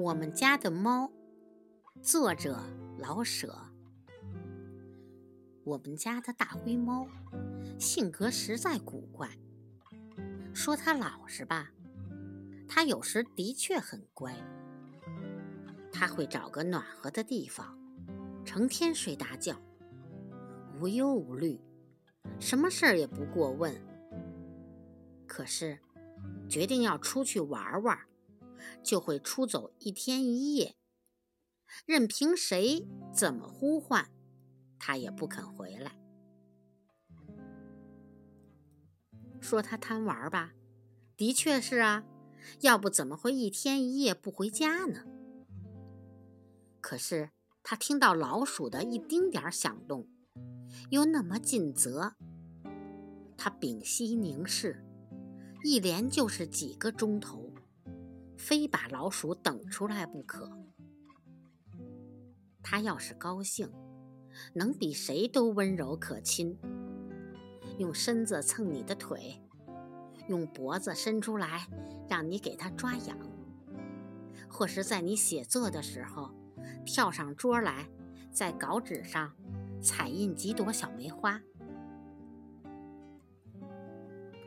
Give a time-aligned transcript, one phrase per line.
[0.00, 1.12] 我们家的猫，
[2.00, 2.58] 作者
[2.98, 3.54] 老舍。
[5.62, 7.06] 我们家的大灰猫
[7.78, 9.28] 性格实在古怪。
[10.54, 11.70] 说它老实吧，
[12.66, 14.34] 它有时的确很乖。
[15.92, 17.78] 它会找个暖和的地方，
[18.42, 19.54] 成天睡大觉，
[20.80, 21.60] 无忧无虑，
[22.38, 23.74] 什么事儿也不过问。
[25.26, 25.78] 可是，
[26.48, 27.98] 决定要出去玩玩。
[28.82, 30.76] 就会出走一天一夜，
[31.86, 34.10] 任凭谁怎么呼唤，
[34.78, 35.96] 他也不肯回来。
[39.40, 40.52] 说他贪玩吧，
[41.16, 42.04] 的确是啊，
[42.60, 45.04] 要不怎么会一天一夜不回家呢？
[46.80, 47.30] 可是
[47.62, 50.08] 他听到老鼠的一丁点响动，
[50.90, 52.14] 又那么尽责，
[53.36, 54.84] 他屏息凝视，
[55.62, 57.52] 一连就是几个钟头。
[58.40, 60.50] 非把老鼠等出来不可。
[62.62, 63.70] 他要是高兴，
[64.54, 66.58] 能比谁都温柔可亲，
[67.76, 69.42] 用身子蹭你的腿，
[70.26, 71.68] 用脖子伸出来
[72.08, 73.18] 让你给他抓痒，
[74.48, 76.30] 或是在你写作的时候
[76.86, 77.90] 跳上桌来，
[78.32, 79.34] 在稿纸上
[79.82, 81.42] 彩印几朵小梅花。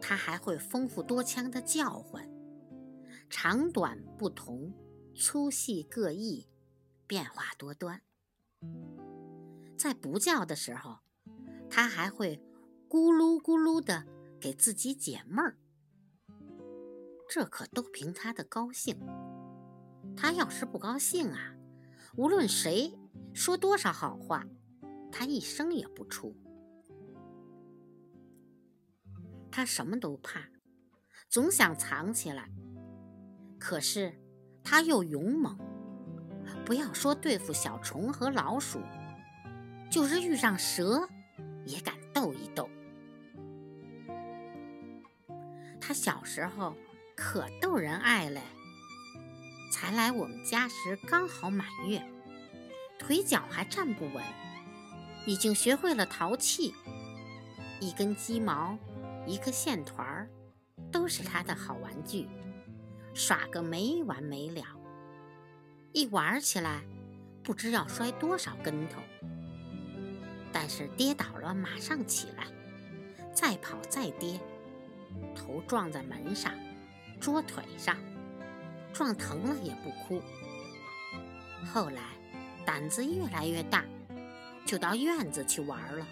[0.00, 2.33] 他还会丰富多腔的叫唤。
[3.36, 4.72] 长短不同，
[5.12, 6.46] 粗细各异，
[7.04, 8.00] 变化多端。
[9.76, 11.00] 在不叫的时候，
[11.68, 12.40] 它还会
[12.88, 14.06] 咕噜咕噜的
[14.40, 15.58] 给自己解闷儿。
[17.28, 18.96] 这可都凭它的高兴。
[20.16, 21.56] 它要是不高兴啊，
[22.16, 22.96] 无论谁
[23.34, 24.46] 说多少好话，
[25.10, 26.36] 它一声也不出。
[29.50, 30.48] 它什么都怕，
[31.28, 32.48] 总想藏起来。
[33.66, 34.12] 可是，
[34.62, 35.58] 他又勇猛，
[36.66, 38.78] 不要说对付小虫和老鼠，
[39.90, 41.08] 就是遇上蛇，
[41.64, 42.68] 也敢斗一斗。
[45.80, 46.76] 他小时候
[47.16, 48.42] 可逗人爱嘞，
[49.72, 52.06] 才来我们家时刚好满月，
[52.98, 54.22] 腿脚还站不稳，
[55.24, 56.74] 已经学会了淘气，
[57.80, 58.76] 一根鸡毛，
[59.26, 60.28] 一个线团儿，
[60.92, 62.28] 都是他的好玩具。
[63.14, 64.64] 耍个没完没了，
[65.92, 66.82] 一玩起来
[67.44, 69.00] 不知要摔多少跟头。
[70.52, 72.44] 但是跌倒了马上起来，
[73.32, 74.40] 再跑再跌，
[75.34, 76.52] 头撞在门上、
[77.20, 77.96] 桌腿上，
[78.92, 80.20] 撞疼了也不哭。
[81.72, 82.02] 后来
[82.66, 83.84] 胆子越来越大，
[84.66, 86.06] 就到院子去玩了，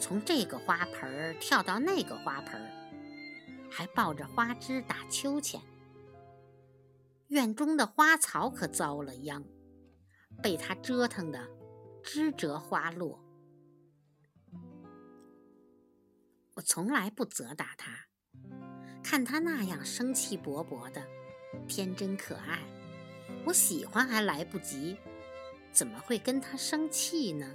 [0.00, 2.60] 从这个花盆跳到那个花盆，
[3.70, 5.60] 还抱着花枝打秋千。
[7.28, 9.44] 院中的花草可遭了殃，
[10.42, 11.48] 被他折腾的
[12.02, 13.20] 枝折花落。
[16.54, 18.06] 我从来不责打他，
[19.02, 21.04] 看他那样生气勃勃的，
[21.66, 22.62] 天真可爱，
[23.44, 24.96] 我喜欢还来不及，
[25.72, 27.54] 怎么会跟他生气呢？